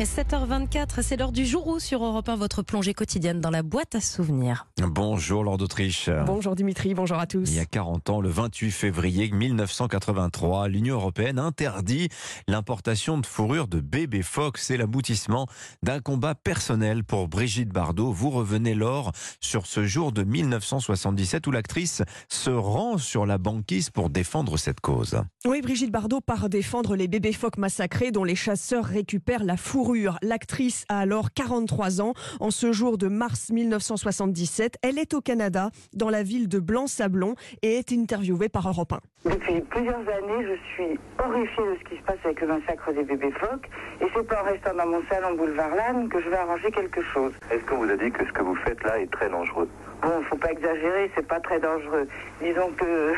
[0.00, 3.94] 7h24, c'est l'heure du jour où sur Europe 1, votre plongée quotidienne dans la boîte
[3.94, 4.66] à souvenirs.
[4.82, 6.08] Bonjour Lord d'Autriche.
[6.24, 7.44] Bonjour Dimitri, bonjour à tous.
[7.46, 12.08] Il y a 40 ans, le 28 février 1983, l'Union européenne interdit
[12.48, 14.56] l'importation de fourrure de bébé phoque.
[14.56, 15.46] C'est l'aboutissement
[15.82, 18.12] d'un combat personnel pour Brigitte Bardot.
[18.12, 23.90] Vous revenez, Laure, sur ce jour de 1977 où l'actrice se rend sur la banquise
[23.90, 25.20] pour défendre cette cause.
[25.44, 29.81] Oui, Brigitte Bardot part défendre les bébés phoques massacrés dont les chasseurs récupèrent la fourrure.
[30.22, 32.14] L'actrice a alors 43 ans.
[32.40, 37.34] En ce jour de mars 1977, elle est au Canada, dans la ville de Blanc-Sablon,
[37.62, 39.30] et est interviewée par Europe 1.
[39.30, 43.02] Depuis plusieurs années, je suis horrifiée de ce qui se passe avec le massacre des
[43.02, 43.68] bébés phoques.
[44.00, 47.02] Et c'est pas en restant dans mon salon boulevard Lannes que je vais arranger quelque
[47.12, 47.32] chose.
[47.50, 49.68] Est-ce qu'on vous a dit que ce que vous faites là est très dangereux?
[50.02, 52.08] Bon, faut pas exagérer, c'est pas très dangereux.
[52.42, 53.14] Disons que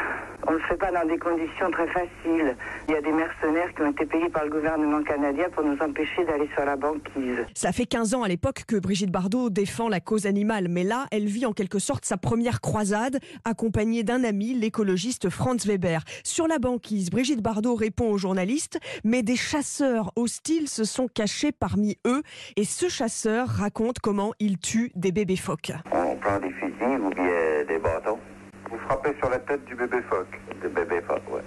[0.47, 2.55] on ne le fait pas dans des conditions très faciles.
[2.89, 5.79] Il y a des mercenaires qui ont été payés par le gouvernement canadien pour nous
[5.81, 7.45] empêcher d'aller sur la banquise.
[7.55, 11.07] Ça fait 15 ans à l'époque que Brigitte Bardot défend la cause animale, mais là,
[11.11, 16.03] elle vit en quelque sorte sa première croisade, accompagnée d'un ami, l'écologiste Franz Weber.
[16.25, 21.53] Sur la banquise, Brigitte Bardot répond aux journalistes, mais des chasseurs hostiles se sont cachés
[21.53, 22.23] parmi eux,
[22.57, 25.73] et ce chasseur raconte comment il tue des bébés phoques.
[25.93, 28.19] On prend des fusils ou bien des bâtons
[28.71, 30.41] Vous frappez sur la tête du bébé phoque.
[30.63, 31.41] Des bébés phoques, oui.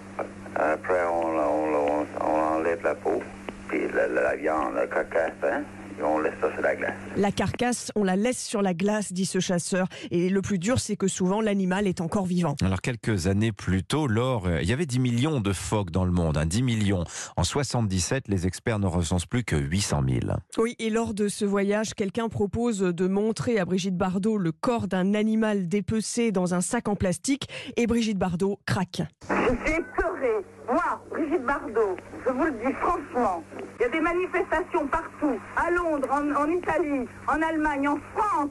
[0.56, 3.22] Après, on, on, on, on enlève la peau,
[3.68, 5.64] puis la, la, la viande, la carcasse, hein,
[6.04, 6.94] on laisse ça sur la glace.
[7.16, 9.88] La carcasse, on la laisse sur la glace, dit ce chasseur.
[10.12, 12.56] Et le plus dur, c'est que souvent l'animal est encore vivant.
[12.62, 16.06] Alors quelques années plus tôt, Laure, euh, il y avait 10 millions de phoques dans
[16.06, 17.04] le monde, hein, 10 millions.
[17.36, 20.20] En 77, les experts ne recensent plus que 800 000.
[20.58, 24.88] Oui, et lors de ce voyage, quelqu'un propose de montrer à Brigitte Bardot le corps
[24.88, 29.02] d'un animal dépecé dans un sac en plastique, et Brigitte Bardot craque.
[29.30, 30.45] Je suis écœurée.
[30.72, 31.95] Moi, Brigitte Bardot,
[32.26, 33.42] je vous le dis franchement,
[33.87, 38.49] a des manifestations partout, à Londres, en, en Italie, en Allemagne, en France,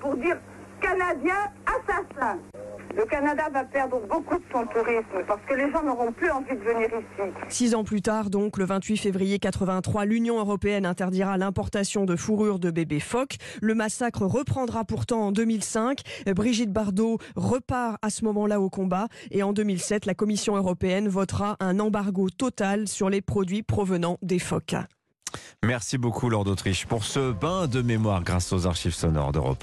[0.00, 0.36] pour dire
[0.80, 2.38] Canadien assassin.
[2.94, 6.54] Le Canada va perdre beaucoup de son tourisme parce que les gens n'auront plus envie
[6.54, 7.30] de venir ici.
[7.48, 12.58] Six ans plus tard, donc le 28 février 83, l'Union européenne interdira l'importation de fourrure
[12.58, 13.36] de bébés phoques.
[13.62, 16.00] Le massacre reprendra pourtant en 2005.
[16.36, 21.56] Brigitte Bardot repart à ce moment-là au combat et en 2007, la Commission européenne votera
[21.60, 24.76] un embargo total sur les produits provenant des phoques.
[25.64, 29.58] Merci beaucoup, Lord d'Autriche, pour ce bain de mémoire grâce aux archives sonores d'Europe.